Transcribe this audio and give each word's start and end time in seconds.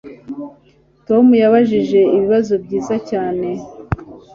Tom 1.07 1.25
yabajije 1.41 1.99
ibibazo 2.17 2.53
byiza 2.63 2.95
cyane 3.09 3.47